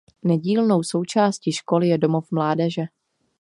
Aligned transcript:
Nedílnou 0.23 0.83
součástí 0.83 1.51
školy 1.51 1.87
je 1.87 1.97
Domov 1.97 2.27
mládeže. 2.31 2.81